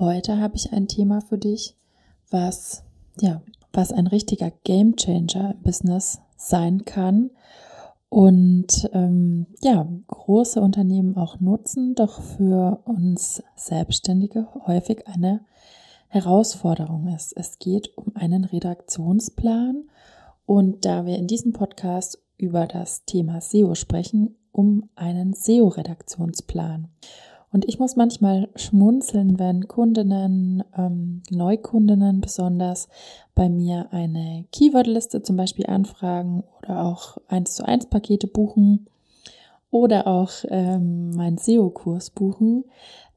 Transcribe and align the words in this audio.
Heute 0.00 0.40
habe 0.40 0.56
ich 0.56 0.72
ein 0.72 0.88
Thema 0.88 1.20
für 1.20 1.38
dich, 1.38 1.76
was, 2.28 2.82
ja, 3.20 3.42
was 3.72 3.92
ein 3.92 4.08
richtiger 4.08 4.50
Gamechanger 4.64 5.52
im 5.54 5.62
Business 5.62 6.20
sein 6.36 6.84
kann 6.84 7.30
und 8.08 8.90
ähm, 8.92 9.46
ja, 9.62 9.86
große 10.08 10.60
Unternehmen 10.60 11.16
auch 11.16 11.38
nutzen, 11.38 11.94
doch 11.94 12.20
für 12.20 12.80
uns 12.84 13.44
Selbstständige 13.54 14.48
häufig 14.66 15.06
eine 15.06 15.44
Herausforderung 16.08 17.06
ist. 17.14 17.32
Es 17.36 17.60
geht 17.60 17.96
um 17.96 18.16
einen 18.16 18.44
Redaktionsplan 18.44 19.84
und 20.44 20.84
da 20.84 21.06
wir 21.06 21.18
in 21.18 21.28
diesem 21.28 21.52
Podcast 21.52 22.20
über 22.36 22.66
das 22.66 23.04
Thema 23.04 23.40
SEO 23.40 23.76
sprechen, 23.76 24.34
um 24.50 24.88
einen 24.96 25.34
SEO-Redaktionsplan. 25.34 26.88
Und 27.54 27.68
ich 27.68 27.78
muss 27.78 27.94
manchmal 27.94 28.48
schmunzeln, 28.56 29.38
wenn 29.38 29.68
Kundinnen, 29.68 30.64
ähm, 30.76 31.22
Neukundinnen 31.30 32.20
besonders 32.20 32.88
bei 33.36 33.48
mir 33.48 33.92
eine 33.92 34.44
Keywordliste 34.50 35.22
zum 35.22 35.36
Beispiel 35.36 35.66
anfragen 35.66 36.42
oder 36.58 36.84
auch 36.84 37.16
1 37.28 37.54
zu 37.54 37.64
1 37.64 37.86
Pakete 37.86 38.26
buchen 38.26 38.88
oder 39.70 40.08
auch 40.08 40.32
ähm, 40.48 41.10
meinen 41.10 41.38
SEO-Kurs 41.38 42.10
buchen 42.10 42.64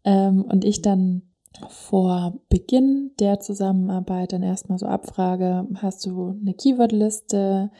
ähm, 0.03 0.43
und 0.43 0.65
ich 0.65 0.83
dann 0.83 1.23
vor 1.67 2.38
Beginn 2.47 3.13
der 3.19 3.39
Zusammenarbeit 3.39 4.33
dann 4.33 4.43
erstmal 4.43 4.77
so 4.77 4.85
abfrage, 4.85 5.65
hast 5.81 6.05
du 6.05 6.38
eine 6.39 6.53
Keywordliste? 6.53 7.71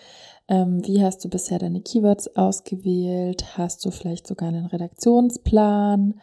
Ähm, 0.48 0.86
wie 0.86 1.04
hast 1.04 1.24
du 1.26 1.30
bisher 1.30 1.60
deine 1.60 1.82
Keywords 1.82 2.36
ausgewählt? 2.36 3.58
Hast 3.58 3.86
du 3.86 3.92
vielleicht 3.92 4.28
sogar 4.28 4.50
einen 4.50 4.66
Redaktionsplan? 4.66 6.16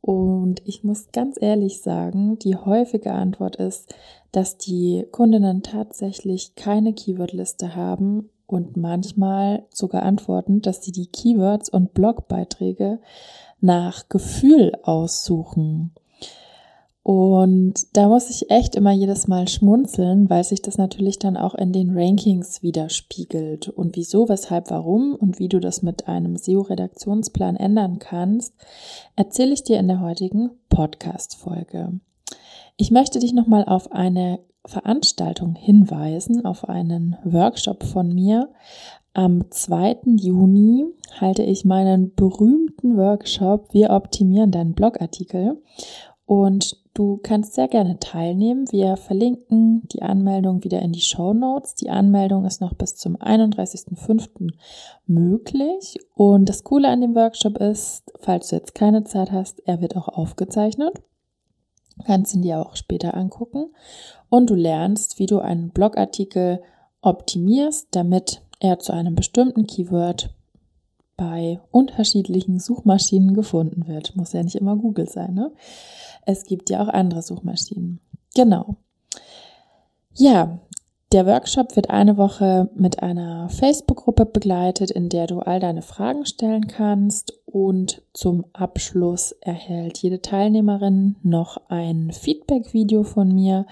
Und 0.00 0.60
ich 0.66 0.84
muss 0.84 1.12
ganz 1.12 1.40
ehrlich 1.40 1.80
sagen, 1.80 2.38
die 2.38 2.56
häufige 2.56 3.12
Antwort 3.12 3.56
ist, 3.56 3.94
dass 4.32 4.58
die 4.58 5.06
Kundinnen 5.10 5.62
tatsächlich 5.62 6.54
keine 6.56 6.92
Keywordliste 6.92 7.74
haben 7.74 8.28
und 8.46 8.76
manchmal 8.76 9.64
sogar 9.70 10.02
antworten, 10.02 10.60
dass 10.60 10.84
sie 10.84 10.92
die 10.92 11.06
Keywords 11.06 11.70
und 11.70 11.94
Blogbeiträge 11.94 12.98
nach 13.60 14.08
Gefühl 14.10 14.72
aussuchen. 14.82 15.92
Und 17.04 17.74
da 17.92 18.08
muss 18.08 18.30
ich 18.30 18.50
echt 18.50 18.74
immer 18.74 18.90
jedes 18.90 19.28
Mal 19.28 19.46
schmunzeln, 19.46 20.30
weil 20.30 20.42
sich 20.42 20.62
das 20.62 20.78
natürlich 20.78 21.18
dann 21.18 21.36
auch 21.36 21.54
in 21.54 21.70
den 21.70 21.90
Rankings 21.90 22.62
widerspiegelt. 22.62 23.68
Und 23.68 23.94
wieso, 23.94 24.30
weshalb, 24.30 24.70
warum 24.70 25.14
und 25.14 25.38
wie 25.38 25.50
du 25.50 25.60
das 25.60 25.82
mit 25.82 26.08
einem 26.08 26.38
SEO-Redaktionsplan 26.38 27.56
ändern 27.56 27.98
kannst, 27.98 28.54
erzähle 29.16 29.52
ich 29.52 29.62
dir 29.62 29.78
in 29.78 29.86
der 29.86 30.00
heutigen 30.00 30.52
Podcast-Folge. 30.70 32.00
Ich 32.78 32.90
möchte 32.90 33.18
dich 33.18 33.34
nochmal 33.34 33.66
auf 33.66 33.92
eine 33.92 34.40
Veranstaltung 34.64 35.56
hinweisen, 35.56 36.46
auf 36.46 36.66
einen 36.70 37.18
Workshop 37.22 37.84
von 37.84 38.14
mir. 38.14 38.48
Am 39.12 39.50
2. 39.50 39.98
Juni 40.16 40.86
halte 41.20 41.42
ich 41.42 41.66
meinen 41.66 42.14
berühmten 42.14 42.96
Workshop 42.96 43.74
Wir 43.74 43.90
optimieren 43.90 44.50
deinen 44.50 44.72
Blogartikel. 44.72 45.58
Und 46.26 46.78
du 46.94 47.18
kannst 47.22 47.54
sehr 47.54 47.68
gerne 47.68 47.98
teilnehmen. 47.98 48.66
Wir 48.70 48.96
verlinken 48.96 49.86
die 49.88 50.02
Anmeldung 50.02 50.64
wieder 50.64 50.80
in 50.80 50.92
die 50.92 51.00
Show 51.00 51.34
Notes. 51.34 51.74
Die 51.74 51.90
Anmeldung 51.90 52.46
ist 52.46 52.60
noch 52.60 52.74
bis 52.74 52.96
zum 52.96 53.16
31.05. 53.16 54.52
möglich. 55.06 55.98
Und 56.14 56.48
das 56.48 56.64
Coole 56.64 56.88
an 56.88 57.02
dem 57.02 57.14
Workshop 57.14 57.58
ist, 57.58 58.10
falls 58.20 58.48
du 58.48 58.56
jetzt 58.56 58.74
keine 58.74 59.04
Zeit 59.04 59.32
hast, 59.32 59.60
er 59.66 59.80
wird 59.80 59.96
auch 59.96 60.08
aufgezeichnet. 60.08 61.02
Kannst 62.04 62.34
ihn 62.34 62.42
dir 62.42 62.60
auch 62.60 62.76
später 62.76 63.14
angucken. 63.14 63.72
Und 64.28 64.50
du 64.50 64.54
lernst, 64.54 65.18
wie 65.18 65.26
du 65.26 65.38
einen 65.38 65.70
Blogartikel 65.70 66.62
optimierst, 67.02 67.88
damit 67.90 68.40
er 68.60 68.78
zu 68.78 68.92
einem 68.92 69.14
bestimmten 69.14 69.66
Keyword 69.66 70.30
bei 71.16 71.60
unterschiedlichen 71.70 72.58
Suchmaschinen 72.58 73.34
gefunden 73.34 73.86
wird. 73.86 74.16
Muss 74.16 74.32
ja 74.32 74.42
nicht 74.42 74.56
immer 74.56 74.76
Google 74.76 75.08
sein, 75.08 75.34
ne? 75.34 75.52
Es 76.26 76.44
gibt 76.44 76.70
ja 76.70 76.82
auch 76.82 76.88
andere 76.88 77.22
Suchmaschinen. 77.22 78.00
Genau. 78.34 78.76
Ja, 80.14 80.58
der 81.14 81.26
Workshop 81.26 81.76
wird 81.76 81.90
eine 81.90 82.16
Woche 82.16 82.68
mit 82.74 83.00
einer 83.02 83.48
Facebook-Gruppe 83.48 84.26
begleitet, 84.26 84.90
in 84.90 85.08
der 85.08 85.28
du 85.28 85.38
all 85.38 85.60
deine 85.60 85.82
Fragen 85.82 86.26
stellen 86.26 86.66
kannst 86.66 87.38
und 87.46 88.02
zum 88.12 88.46
Abschluss 88.52 89.30
erhält 89.40 89.98
jede 89.98 90.20
Teilnehmerin 90.20 91.14
noch 91.22 91.60
ein 91.68 92.10
Feedback-Video 92.10 93.04
von 93.04 93.32
mir 93.32 93.66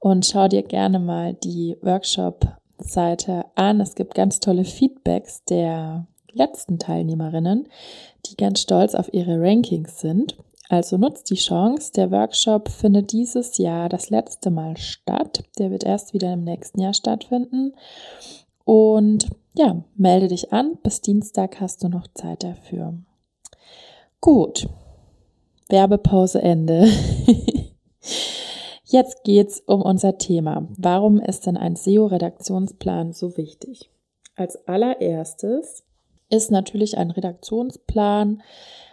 und 0.00 0.26
schau 0.26 0.48
dir 0.48 0.64
gerne 0.64 0.98
mal 0.98 1.34
die 1.34 1.76
Workshop-Seite 1.82 3.44
an. 3.54 3.80
Es 3.80 3.94
gibt 3.94 4.16
ganz 4.16 4.40
tolle 4.40 4.64
Feedbacks 4.64 5.44
der 5.44 6.08
letzten 6.38 6.78
Teilnehmerinnen, 6.78 7.68
die 8.26 8.36
ganz 8.36 8.60
stolz 8.60 8.94
auf 8.94 9.12
ihre 9.12 9.40
Rankings 9.40 10.00
sind. 10.00 10.36
Also 10.68 10.98
nutzt 10.98 11.30
die 11.30 11.36
Chance. 11.36 11.92
Der 11.94 12.10
Workshop 12.10 12.68
findet 12.68 13.12
dieses 13.12 13.58
Jahr 13.58 13.88
das 13.88 14.10
letzte 14.10 14.50
Mal 14.50 14.76
statt. 14.76 15.44
Der 15.58 15.70
wird 15.70 15.84
erst 15.84 16.12
wieder 16.12 16.32
im 16.32 16.44
nächsten 16.44 16.80
Jahr 16.80 16.94
stattfinden. 16.94 17.74
Und 18.64 19.28
ja, 19.54 19.82
melde 19.96 20.28
dich 20.28 20.52
an. 20.52 20.78
Bis 20.82 21.00
Dienstag 21.00 21.60
hast 21.60 21.82
du 21.82 21.88
noch 21.88 22.06
Zeit 22.14 22.44
dafür. 22.44 22.94
Gut. 24.20 24.68
Werbepause 25.68 26.42
Ende. 26.42 26.88
Jetzt 28.84 29.24
geht's 29.24 29.60
um 29.66 29.82
unser 29.82 30.16
Thema. 30.16 30.66
Warum 30.76 31.20
ist 31.20 31.46
denn 31.46 31.56
ein 31.58 31.76
SEO-Redaktionsplan 31.76 33.12
so 33.12 33.36
wichtig? 33.36 33.90
Als 34.34 34.66
allererstes 34.66 35.84
ist 36.30 36.50
natürlich 36.50 36.98
ein 36.98 37.10
Redaktionsplan 37.10 38.42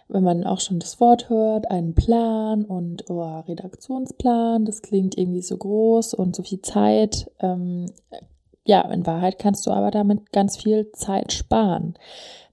wenn 0.08 0.24
man 0.24 0.44
auch 0.44 0.60
schon 0.60 0.80
das 0.80 1.00
Wort 1.00 1.30
hört, 1.30 1.72
einen 1.72 1.96
Plan 1.96 2.64
und 2.64 3.10
oh, 3.10 3.40
Redaktionsplan, 3.48 4.66
das 4.66 4.82
klingt 4.82 5.18
irgendwie 5.18 5.42
so 5.42 5.58
groß 5.58 6.14
und 6.14 6.36
so 6.36 6.44
viel 6.44 6.62
Zeit. 6.62 7.32
Ähm, 7.40 7.88
ja, 8.68 8.82
in 8.82 9.06
Wahrheit 9.06 9.38
kannst 9.40 9.66
du 9.68 9.72
aber 9.72 9.92
damit 9.92 10.32
ganz 10.32 10.58
viel 10.58 10.92
Zeit 10.92 11.32
sparen. 11.34 11.96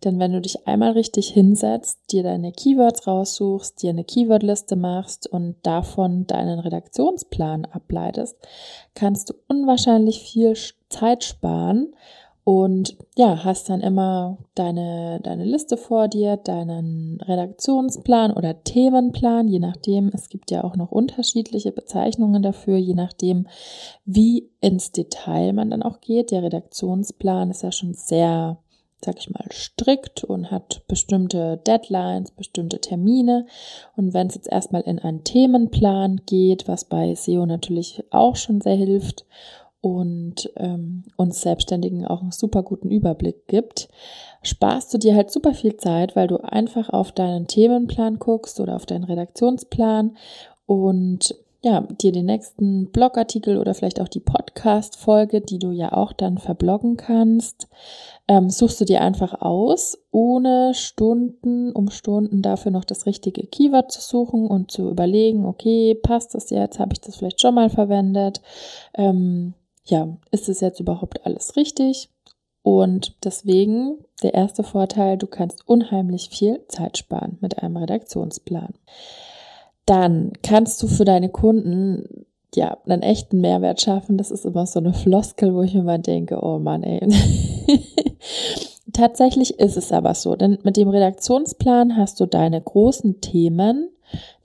Denn 0.05 0.19
wenn 0.19 0.33
du 0.33 0.41
dich 0.41 0.67
einmal 0.67 0.93
richtig 0.93 1.29
hinsetzt, 1.29 2.01
dir 2.11 2.23
deine 2.23 2.53
Keywords 2.53 3.07
raussuchst, 3.07 3.83
dir 3.83 3.91
eine 3.91 4.05
Keywordliste 4.05 4.77
machst 4.77 5.27
und 5.27 5.57
davon 5.63 6.27
deinen 6.27 6.59
Redaktionsplan 6.59 7.67
ableitest, 7.67 8.37
kannst 8.95 9.31
du 9.31 9.35
unwahrscheinlich 9.47 10.21
viel 10.21 10.55
Zeit 10.89 11.25
sparen 11.25 11.95
und 12.45 12.97
ja, 13.17 13.45
hast 13.45 13.69
dann 13.69 13.81
immer 13.81 14.37
deine, 14.57 15.21
deine 15.23 15.45
Liste 15.45 15.77
vor 15.77 16.09
dir, 16.09 16.37
deinen 16.37 17.21
Redaktionsplan 17.21 18.33
oder 18.33 18.65
Themenplan, 18.65 19.47
je 19.47 19.61
nachdem. 19.61 20.11
Es 20.13 20.29
gibt 20.29 20.51
ja 20.51 20.65
auch 20.65 20.75
noch 20.75 20.91
unterschiedliche 20.91 21.71
Bezeichnungen 21.71 22.43
dafür, 22.43 22.77
je 22.79 22.95
nachdem, 22.95 23.47
wie 24.05 24.51
ins 24.61 24.91
Detail 24.91 25.53
man 25.53 25.71
dann 25.71 25.85
auch 25.85 26.01
geht. 26.01 26.33
Der 26.33 26.43
Redaktionsplan 26.43 27.51
ist 27.51 27.63
ja 27.63 27.71
schon 27.71 27.95
sehr, 27.95 28.59
sag 29.05 29.21
ich 29.21 29.31
mal, 29.31 29.47
strikt 29.53 30.25
und 30.25 30.51
hat 30.51 30.83
bestimmte 30.89 31.59
Deadlines, 31.59 32.33
bestimmte 32.33 32.81
Termine. 32.81 33.47
Und 33.97 34.15
wenn 34.15 34.27
es 34.27 34.35
jetzt 34.35 34.51
erstmal 34.51 34.83
in 34.83 34.99
einen 34.99 35.23
Themenplan 35.23 36.23
geht, 36.27 36.67
was 36.67 36.87
bei 36.87 37.15
SEO 37.15 37.47
natürlich 37.47 38.03
auch 38.11 38.35
schon 38.35 38.61
sehr 38.61 38.77
hilft 38.77 39.27
und 39.83 40.51
ähm, 40.57 41.03
uns 41.17 41.43
Selbstständigen 41.43 42.07
auch 42.07 42.23
einen 42.23 42.31
super 42.31 42.63
guten 42.63 42.91
Überblick 42.91 43.49
gibt, 43.49 43.89
sparst 44.43 44.95
du 44.95 44.99
dir 44.99 45.15
halt 45.15 45.31
super 45.31 45.53
viel 45.55 45.77
Zeit, 45.77 46.17
weil 46.17 46.29
du 46.29 46.39
einfach 46.39 46.89
auf 46.89 47.13
deinen 47.13 47.49
Themenplan 47.49 48.19
guckst 48.19 48.61
oder 48.61 48.77
auf 48.77 48.87
deinen 48.87 49.05
Redaktionsplan 49.05 50.17
und 50.67 51.35
ja, 51.65 51.81
dir 51.81 52.11
den 52.11 52.27
nächsten 52.27 52.91
Blogartikel 52.91 53.57
oder 53.57 53.75
vielleicht 53.75 54.01
auch 54.01 54.09
die 54.09 54.21
Podcast-Folge, 54.21 55.41
die 55.41 55.61
du 55.61 55.71
ja 55.71 55.93
auch 55.93 56.13
dann 56.13 56.39
verbloggen 56.39 56.97
kannst, 56.97 57.69
ähm, 58.27 58.51
suchst 58.51 58.81
du 58.81 58.85
dir 58.85 59.01
einfach 59.01 59.41
aus, 59.41 59.99
ohne 60.11 60.75
Stunden 60.75 61.73
um 61.73 61.91
Stunden 61.91 62.43
dafür 62.43 62.73
noch 62.73 62.85
das 62.85 63.07
richtige 63.07 63.47
Keyword 63.47 63.93
zu 63.93 64.01
suchen 64.01 64.49
und 64.49 64.73
zu 64.73 64.91
überlegen, 64.91 65.45
okay, 65.45 65.95
passt 65.95 66.35
das 66.35 66.51
jetzt? 66.51 66.81
Habe 66.81 66.95
ich 66.95 67.01
das 67.01 67.17
vielleicht 67.17 67.41
schon 67.41 67.55
mal 67.55 67.71
verwendet? 67.71 68.43
Ähm, 68.95 69.55
ja, 69.85 70.17
ist 70.31 70.49
es 70.49 70.61
jetzt 70.61 70.81
überhaupt 70.81 71.27
alles 71.27 71.57
richtig? 71.57 72.11
Und 72.63 73.17
deswegen 73.25 73.99
der 74.23 74.35
erste 74.35 74.63
Vorteil, 74.63 75.19
du 75.19 75.27
kannst 75.27 75.69
unheimlich 75.69 76.29
viel 76.29 76.65
Zeit 76.69 76.97
sparen 76.97 77.39
mit 77.41 77.59
einem 77.59 77.77
Redaktionsplan 77.77 78.75
dann 79.87 80.33
kannst 80.43 80.83
du 80.83 80.87
für 80.87 81.05
deine 81.05 81.29
Kunden 81.29 82.27
ja 82.55 82.79
einen 82.87 83.03
echten 83.03 83.41
Mehrwert 83.41 83.81
schaffen. 83.81 84.19
Das 84.19 84.31
ist 84.31 84.45
immer 84.45 84.67
so 84.67 84.79
eine 84.79 84.93
Floskel, 84.93 85.55
wo 85.55 85.63
ich 85.63 85.75
mal 85.75 85.99
denke, 85.99 86.39
oh 86.43 86.59
Mann, 86.59 86.83
ey. 86.83 87.01
Tatsächlich 88.93 89.59
ist 89.59 89.77
es 89.77 89.91
aber 89.91 90.15
so, 90.15 90.37
denn 90.37 90.59
mit 90.65 90.77
dem 90.77 90.89
Redaktionsplan 90.89 91.97
hast 91.97 92.21
du 92.21 92.27
deine 92.27 92.61
großen 92.61 93.21
Themen, 93.23 93.89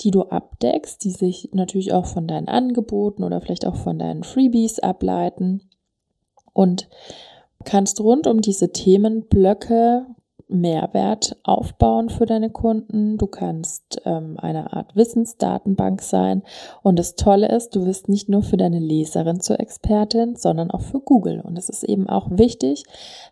die 0.01 0.11
du 0.11 0.23
abdeckst, 0.23 1.03
die 1.03 1.11
sich 1.11 1.49
natürlich 1.53 1.93
auch 1.93 2.05
von 2.05 2.27
deinen 2.27 2.47
Angeboten 2.47 3.23
oder 3.23 3.41
vielleicht 3.41 3.65
auch 3.65 3.75
von 3.75 3.99
deinen 3.99 4.23
Freebies 4.23 4.79
ableiten 4.79 5.69
und 6.53 6.89
kannst 7.65 7.99
rund 7.99 8.27
um 8.27 8.41
diese 8.41 8.71
Themenblöcke 8.71 10.05
Mehrwert 10.49 11.35
aufbauen 11.43 12.09
für 12.09 12.25
deine 12.25 12.49
Kunden. 12.49 13.17
Du 13.17 13.27
kannst 13.27 14.01
ähm, 14.05 14.37
eine 14.39 14.73
Art 14.73 14.95
Wissensdatenbank 14.95 16.01
sein. 16.01 16.43
Und 16.83 16.97
das 16.97 17.15
Tolle 17.15 17.49
ist, 17.49 17.75
du 17.75 17.85
wirst 17.85 18.07
nicht 18.07 18.29
nur 18.29 18.43
für 18.43 18.57
deine 18.57 18.79
Leserin 18.79 19.41
zur 19.41 19.59
Expertin, 19.59 20.35
sondern 20.35 20.71
auch 20.71 20.81
für 20.81 20.99
Google. 20.99 21.41
Und 21.41 21.57
es 21.57 21.69
ist 21.69 21.83
eben 21.83 22.07
auch 22.07 22.29
wichtig, 22.31 22.83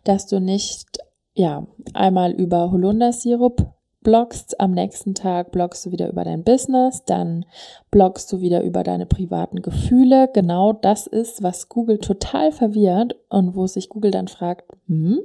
dass 0.04 0.26
du 0.26 0.40
nicht 0.40 0.98
ja 1.34 1.66
einmal 1.94 2.32
über 2.32 2.70
Holundersirup 2.70 3.72
bloggst, 4.06 4.60
am 4.60 4.70
nächsten 4.70 5.16
Tag 5.16 5.50
bloggst 5.50 5.84
du 5.84 5.90
wieder 5.90 6.08
über 6.08 6.22
dein 6.22 6.44
Business, 6.44 7.02
dann 7.04 7.44
bloggst 7.90 8.32
du 8.32 8.40
wieder 8.40 8.62
über 8.62 8.84
deine 8.84 9.04
privaten 9.04 9.62
Gefühle. 9.62 10.30
Genau 10.32 10.72
das 10.72 11.08
ist, 11.08 11.42
was 11.42 11.68
Google 11.68 11.98
total 11.98 12.52
verwirrt 12.52 13.16
und 13.30 13.56
wo 13.56 13.66
sich 13.66 13.88
Google 13.88 14.12
dann 14.12 14.28
fragt, 14.28 14.70
hm, 14.86 15.18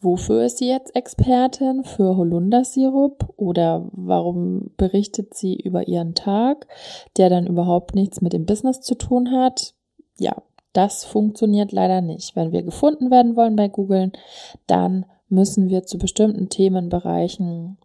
Wofür 0.00 0.46
ist 0.46 0.58
sie 0.58 0.68
jetzt 0.68 0.96
Expertin? 0.96 1.84
Für 1.84 2.16
Holundersirup? 2.16 3.34
Oder 3.36 3.88
warum 3.92 4.72
berichtet 4.76 5.34
sie 5.34 5.54
über 5.54 5.86
ihren 5.86 6.14
Tag, 6.14 6.66
der 7.18 7.30
dann 7.30 7.46
überhaupt 7.46 7.94
nichts 7.94 8.20
mit 8.20 8.32
dem 8.32 8.44
Business 8.44 8.80
zu 8.80 8.96
tun 8.96 9.30
hat? 9.30 9.74
Ja, 10.18 10.34
das 10.72 11.04
funktioniert 11.04 11.70
leider 11.70 12.00
nicht. 12.00 12.34
Wenn 12.34 12.50
wir 12.50 12.64
gefunden 12.64 13.12
werden 13.12 13.36
wollen 13.36 13.54
bei 13.54 13.68
Google, 13.68 14.10
dann 14.66 15.04
müssen 15.32 15.70
wir 15.70 15.84
zu 15.84 15.98
bestimmten 15.98 16.48
Themenbereichen 16.48 17.78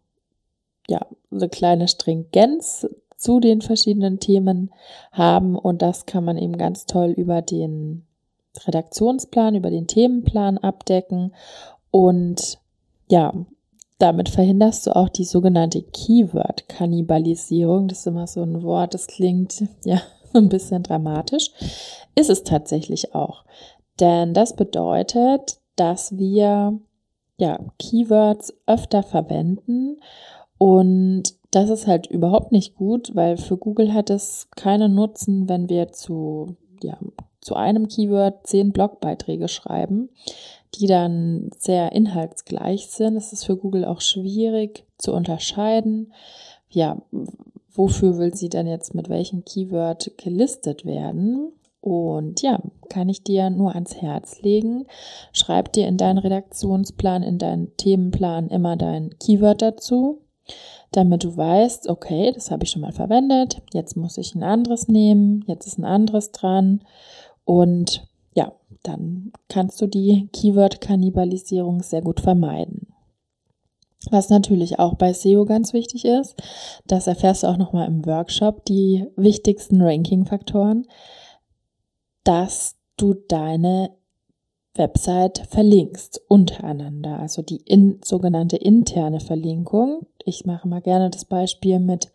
ja, 0.87 1.05
eine 1.31 1.49
kleine 1.49 1.87
Stringenz 1.87 2.87
zu 3.15 3.39
den 3.39 3.61
verschiedenen 3.61 4.19
Themen 4.19 4.71
haben 5.11 5.57
und 5.57 5.81
das 5.81 6.05
kann 6.05 6.23
man 6.23 6.37
eben 6.37 6.57
ganz 6.57 6.85
toll 6.85 7.09
über 7.09 7.41
den 7.41 8.05
Redaktionsplan, 8.65 9.55
über 9.55 9.69
den 9.69 9.87
Themenplan 9.87 10.57
abdecken 10.57 11.33
und 11.89 12.59
ja, 13.09 13.33
damit 13.97 14.29
verhinderst 14.29 14.85
du 14.85 14.95
auch 14.95 15.09
die 15.09 15.25
sogenannte 15.25 15.81
Keyword-Kannibalisierung. 15.81 17.87
Das 17.87 17.99
ist 17.99 18.07
immer 18.07 18.27
so 18.27 18.43
ein 18.43 18.61
Wort, 18.61 18.93
das 18.93 19.07
klingt 19.07 19.63
ja 19.83 20.01
ein 20.33 20.49
bisschen 20.49 20.83
dramatisch. 20.83 21.49
Ist 22.15 22.29
es 22.29 22.43
tatsächlich 22.43 23.15
auch. 23.15 23.43
Denn 23.99 24.35
das 24.35 24.55
bedeutet, 24.55 25.57
dass 25.75 26.15
wir 26.17 26.79
ja 27.37 27.59
Keywords 27.79 28.53
öfter 28.65 29.03
verwenden 29.03 29.97
und 30.57 31.23
das 31.51 31.69
ist 31.69 31.87
halt 31.87 32.07
überhaupt 32.07 32.51
nicht 32.51 32.75
gut, 32.75 33.15
weil 33.15 33.37
für 33.37 33.57
Google 33.57 33.93
hat 33.93 34.09
es 34.09 34.47
keinen 34.55 34.95
Nutzen, 34.95 35.47
wenn 35.47 35.69
wir 35.69 35.91
zu, 35.91 36.57
ja, 36.81 36.97
zu 37.39 37.55
einem 37.55 37.87
Keyword 37.87 38.45
zehn 38.45 38.73
Blogbeiträge 38.73 39.47
schreiben 39.47 40.09
die 40.75 40.87
dann 40.87 41.49
sehr 41.57 41.91
inhaltsgleich 41.91 42.87
sind. 42.87 43.15
Es 43.15 43.33
ist 43.33 43.45
für 43.45 43.57
Google 43.57 43.85
auch 43.85 44.01
schwierig 44.01 44.85
zu 44.97 45.13
unterscheiden. 45.13 46.13
Ja, 46.69 47.01
wofür 47.71 48.17
will 48.17 48.35
sie 48.35 48.49
denn 48.49 48.67
jetzt 48.67 48.93
mit 48.93 49.09
welchem 49.09 49.45
Keyword 49.45 50.11
gelistet 50.17 50.85
werden? 50.85 51.51
Und 51.87 52.41
ja, 52.41 52.59
kann 52.89 53.07
ich 53.07 53.23
dir 53.23 53.49
nur 53.49 53.73
ans 53.73 53.95
Herz 54.01 54.41
legen. 54.41 54.87
Schreib 55.31 55.71
dir 55.71 55.87
in 55.87 55.95
deinen 55.95 56.17
Redaktionsplan, 56.17 57.23
in 57.23 57.37
deinen 57.37 57.77
Themenplan 57.77 58.49
immer 58.49 58.75
dein 58.75 59.17
Keyword 59.19 59.61
dazu, 59.61 60.19
damit 60.91 61.23
du 61.23 61.37
weißt, 61.37 61.87
okay, 61.87 62.33
das 62.33 62.51
habe 62.51 62.65
ich 62.65 62.71
schon 62.71 62.81
mal 62.81 62.91
verwendet, 62.91 63.61
jetzt 63.71 63.95
muss 63.95 64.17
ich 64.17 64.35
ein 64.35 64.43
anderes 64.43 64.89
nehmen, 64.89 65.45
jetzt 65.47 65.65
ist 65.65 65.79
ein 65.79 65.85
anderes 65.85 66.33
dran. 66.33 66.83
Und 67.45 68.05
ja, 68.35 68.51
dann 68.83 69.31
kannst 69.47 69.79
du 69.79 69.87
die 69.87 70.27
Keyword-Kannibalisierung 70.33 71.83
sehr 71.83 72.01
gut 72.01 72.19
vermeiden. 72.19 72.87
Was 74.11 74.29
natürlich 74.29 74.77
auch 74.77 74.95
bei 74.95 75.13
SEO 75.13 75.45
ganz 75.45 75.71
wichtig 75.71 76.03
ist, 76.03 76.35
das 76.85 77.07
erfährst 77.07 77.43
du 77.43 77.47
auch 77.47 77.57
nochmal 77.57 77.87
im 77.87 78.05
Workshop, 78.05 78.65
die 78.65 79.05
wichtigsten 79.15 79.81
Ranking-Faktoren, 79.81 80.85
dass 82.27 82.75
du 82.97 83.13
deine 83.13 83.91
Website 84.75 85.47
verlinkst 85.49 86.21
untereinander, 86.27 87.19
also 87.19 87.41
die 87.41 87.61
in, 87.65 87.99
sogenannte 88.03 88.57
interne 88.57 89.21
Verlinkung. 89.21 90.05
Ich 90.25 90.45
mache 90.45 90.67
mal 90.67 90.81
gerne 90.81 91.09
das 91.09 91.23
Beispiel 91.23 91.79
mit 91.79 92.11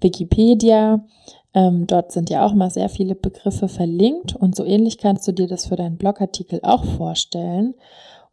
Wikipedia. 0.00 1.04
Ähm, 1.52 1.86
dort 1.86 2.10
sind 2.10 2.30
ja 2.30 2.46
auch 2.46 2.54
mal 2.54 2.70
sehr 2.70 2.88
viele 2.88 3.14
Begriffe 3.14 3.68
verlinkt 3.68 4.34
und 4.34 4.56
so 4.56 4.64
ähnlich 4.64 4.96
kannst 4.96 5.28
du 5.28 5.32
dir 5.32 5.46
das 5.46 5.66
für 5.66 5.76
deinen 5.76 5.98
Blogartikel 5.98 6.60
auch 6.62 6.84
vorstellen. 6.84 7.74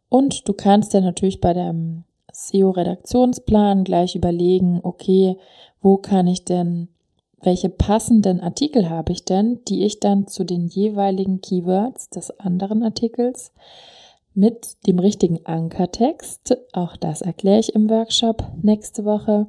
Und 0.08 0.48
du 0.48 0.54
kannst 0.54 0.94
ja 0.94 1.02
natürlich 1.02 1.42
bei 1.42 1.52
deinem 1.52 2.04
SEO-Redaktionsplan 2.32 3.84
gleich 3.84 4.14
überlegen, 4.14 4.80
okay, 4.82 5.36
wo 5.82 5.98
kann 5.98 6.26
ich 6.26 6.46
denn, 6.46 6.88
welche 7.40 7.68
passenden 7.68 8.40
Artikel 8.40 8.90
habe 8.90 9.12
ich 9.12 9.24
denn, 9.24 9.60
die 9.68 9.84
ich 9.84 10.00
dann 10.00 10.26
zu 10.26 10.44
den 10.44 10.66
jeweiligen 10.66 11.40
Keywords 11.40 12.10
des 12.10 12.30
anderen 12.38 12.82
Artikels 12.82 13.52
mit 14.34 14.76
dem 14.86 14.98
richtigen 14.98 15.44
Ankertext, 15.46 16.56
auch 16.72 16.96
das 16.96 17.22
erkläre 17.22 17.60
ich 17.60 17.74
im 17.74 17.88
Workshop 17.90 18.44
nächste 18.62 19.04
Woche, 19.04 19.46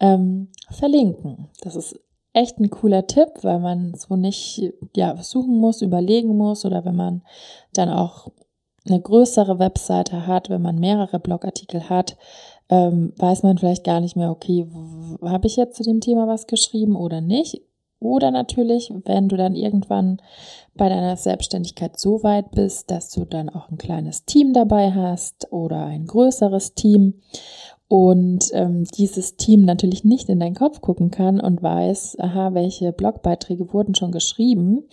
ähm, 0.00 0.48
verlinken. 0.70 1.48
Das 1.62 1.76
ist 1.76 1.98
echt 2.32 2.58
ein 2.58 2.70
cooler 2.70 3.06
Tipp, 3.06 3.28
weil 3.42 3.58
man 3.58 3.94
so 3.94 4.16
nicht 4.16 4.72
ja 4.96 5.16
suchen 5.22 5.58
muss, 5.58 5.82
überlegen 5.82 6.36
muss 6.36 6.64
oder 6.64 6.84
wenn 6.84 6.96
man 6.96 7.22
dann 7.72 7.88
auch 7.88 8.28
eine 8.86 9.00
größere 9.00 9.58
Webseite 9.58 10.26
hat, 10.26 10.50
wenn 10.50 10.62
man 10.62 10.78
mehrere 10.78 11.20
Blogartikel 11.20 11.88
hat, 11.88 12.16
ähm, 12.72 13.12
weiß 13.18 13.42
man 13.42 13.58
vielleicht 13.58 13.84
gar 13.84 14.00
nicht 14.00 14.16
mehr, 14.16 14.30
okay, 14.30 14.66
habe 15.22 15.46
ich 15.46 15.56
jetzt 15.56 15.76
zu 15.76 15.82
dem 15.82 16.00
Thema 16.00 16.26
was 16.26 16.46
geschrieben 16.46 16.96
oder 16.96 17.20
nicht. 17.20 17.60
Oder 18.00 18.30
natürlich, 18.30 18.90
wenn 19.04 19.28
du 19.28 19.36
dann 19.36 19.54
irgendwann 19.54 20.22
bei 20.74 20.88
deiner 20.88 21.16
Selbstständigkeit 21.16 22.00
so 22.00 22.22
weit 22.22 22.50
bist, 22.52 22.90
dass 22.90 23.10
du 23.10 23.26
dann 23.26 23.50
auch 23.50 23.70
ein 23.70 23.76
kleines 23.76 24.24
Team 24.24 24.54
dabei 24.54 24.90
hast 24.90 25.52
oder 25.52 25.84
ein 25.84 26.06
größeres 26.06 26.74
Team 26.74 27.20
und 27.88 28.50
ähm, 28.54 28.84
dieses 28.96 29.36
Team 29.36 29.66
natürlich 29.66 30.02
nicht 30.02 30.30
in 30.30 30.40
deinen 30.40 30.56
Kopf 30.56 30.80
gucken 30.80 31.10
kann 31.10 31.40
und 31.40 31.62
weiß, 31.62 32.16
aha, 32.20 32.54
welche 32.54 32.90
Blogbeiträge 32.90 33.72
wurden 33.74 33.94
schon 33.94 34.12
geschrieben, 34.12 34.84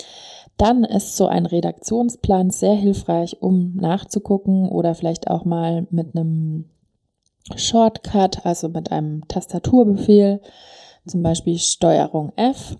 dann 0.57 0.83
ist 0.83 1.15
so 1.15 1.27
ein 1.27 1.45
Redaktionsplan 1.45 2.49
sehr 2.49 2.75
hilfreich, 2.75 3.37
um 3.41 3.77
nachzugucken 3.77 4.67
oder 4.67 4.93
vielleicht 4.95 5.29
auch 5.29 5.45
mal 5.45 5.87
mit 5.89 6.13
einem 6.13 6.65
Shortcut, 7.55 8.45
also 8.45 8.69
mit 8.69 8.91
einem 8.91 9.27
Tastaturbefehl, 9.27 10.41
zum 11.07 11.23
Beispiel 11.23 11.57
Steuerung 11.57 12.33
F, 12.35 12.77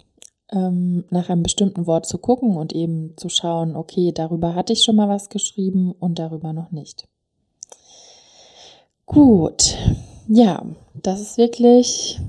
ähm, 0.51 1.05
nach 1.09 1.29
einem 1.29 1.43
bestimmten 1.43 1.87
Wort 1.87 2.05
zu 2.05 2.17
gucken 2.17 2.57
und 2.57 2.73
eben 2.73 3.13
zu 3.17 3.29
schauen, 3.29 3.75
okay, 3.75 4.11
darüber 4.11 4.55
hatte 4.55 4.73
ich 4.73 4.83
schon 4.83 4.95
mal 4.95 5.09
was 5.09 5.29
geschrieben 5.29 5.93
und 5.99 6.19
darüber 6.19 6.53
noch 6.53 6.71
nicht. 6.71 7.07
Gut, 9.05 9.75
ja, 10.27 10.63
das 10.93 11.19
ist 11.19 11.37
wirklich, 11.37 12.19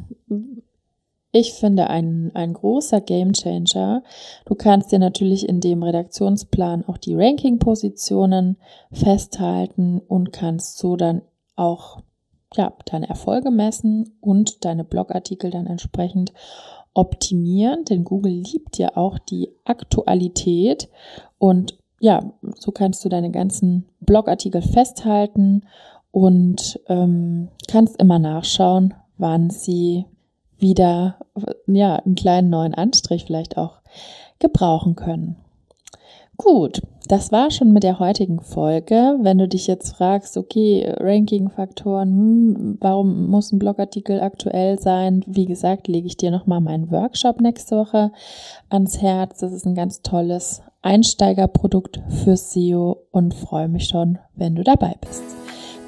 ich 1.32 1.52
finde, 1.52 1.88
ein, 1.88 2.30
ein 2.34 2.54
großer 2.54 3.00
Gamechanger. 3.00 4.02
Du 4.46 4.54
kannst 4.54 4.90
dir 4.90 4.98
natürlich 4.98 5.48
in 5.48 5.60
dem 5.60 5.82
Redaktionsplan 5.82 6.84
auch 6.86 6.96
die 6.96 7.14
Ranking-Positionen 7.14 8.56
festhalten 8.92 10.00
und 10.00 10.32
kannst 10.32 10.78
so 10.78 10.96
dann 10.96 11.22
auch 11.56 12.00
ja, 12.54 12.72
deine 12.86 13.08
Erfolge 13.08 13.50
messen 13.50 14.16
und 14.20 14.64
deine 14.64 14.84
Blogartikel 14.84 15.50
dann 15.50 15.66
entsprechend 15.66 16.32
optimieren, 16.94 17.84
denn 17.84 18.04
Google 18.04 18.32
liebt 18.32 18.78
ja 18.78 18.96
auch 18.96 19.18
die 19.18 19.50
Aktualität 19.64 20.88
und 21.38 21.78
ja, 22.00 22.32
so 22.56 22.72
kannst 22.72 23.04
du 23.04 23.08
deine 23.08 23.30
ganzen 23.30 23.86
Blogartikel 24.00 24.62
festhalten 24.62 25.66
und 26.10 26.80
ähm, 26.88 27.48
kannst 27.68 27.96
immer 28.00 28.18
nachschauen, 28.18 28.94
wann 29.18 29.50
sie 29.50 30.06
wieder 30.58 31.18
ja 31.66 31.96
einen 31.96 32.14
kleinen 32.14 32.50
neuen 32.50 32.74
Anstrich 32.74 33.24
vielleicht 33.24 33.56
auch 33.56 33.80
gebrauchen 34.38 34.96
können. 34.96 35.36
Gut, 36.36 36.80
das 37.10 37.32
war 37.32 37.50
schon 37.50 37.72
mit 37.72 37.82
der 37.82 37.98
heutigen 37.98 38.40
Folge. 38.40 39.16
Wenn 39.20 39.38
du 39.38 39.48
dich 39.48 39.66
jetzt 39.66 39.96
fragst, 39.96 40.36
okay, 40.36 40.94
Ranking-Faktoren, 40.96 42.08
hm, 42.08 42.78
warum 42.80 43.28
muss 43.28 43.50
ein 43.50 43.58
Blogartikel 43.58 44.20
aktuell 44.20 44.78
sein? 44.78 45.24
Wie 45.26 45.46
gesagt, 45.46 45.88
lege 45.88 46.06
ich 46.06 46.16
dir 46.16 46.30
nochmal 46.30 46.60
meinen 46.60 46.92
Workshop 46.92 47.40
nächste 47.40 47.76
Woche 47.76 48.12
ans 48.68 49.02
Herz. 49.02 49.40
Das 49.40 49.52
ist 49.52 49.66
ein 49.66 49.74
ganz 49.74 50.02
tolles 50.02 50.62
Einsteigerprodukt 50.82 52.00
für 52.22 52.36
SEO 52.36 52.98
und 53.10 53.34
freue 53.34 53.68
mich 53.68 53.88
schon, 53.88 54.18
wenn 54.36 54.54
du 54.54 54.62
dabei 54.62 54.94
bist. 55.00 55.24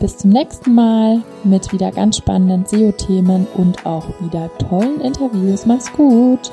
Bis 0.01 0.19
zum 0.19 0.31
nächsten 0.31 0.75
Mal 0.75 1.23
mit 1.45 1.73
wieder 1.73 1.93
ganz 1.93 2.17
spannenden 2.17 2.67
SEO-Themen 2.67 3.47
und 3.55 3.87
auch 3.87 4.09
wieder 4.21 4.51
tollen 4.59 5.01
Interviews. 5.01 5.67
Mach's 5.67 5.93
gut! 5.93 6.51